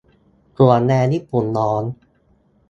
[0.55, 1.83] -ถั่วแดงญี่ปุ่นร้อน